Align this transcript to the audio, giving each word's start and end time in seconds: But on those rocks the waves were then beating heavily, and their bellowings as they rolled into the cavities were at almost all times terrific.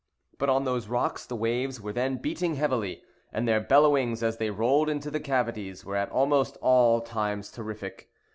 But 0.39 0.49
on 0.49 0.63
those 0.63 0.87
rocks 0.87 1.27
the 1.27 1.35
waves 1.35 1.79
were 1.79 1.93
then 1.93 2.17
beating 2.17 2.55
heavily, 2.55 3.03
and 3.31 3.47
their 3.47 3.59
bellowings 3.59 4.23
as 4.23 4.37
they 4.37 4.49
rolled 4.49 4.89
into 4.89 5.11
the 5.11 5.19
cavities 5.19 5.85
were 5.85 5.95
at 5.95 6.09
almost 6.09 6.57
all 6.59 7.01
times 7.01 7.51
terrific. 7.51 8.09